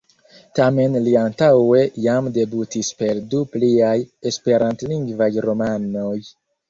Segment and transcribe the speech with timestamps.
[0.59, 3.93] Tamen li antaŭe jam debutis per du pliaj
[4.31, 6.19] esperantlingvaj romanoj.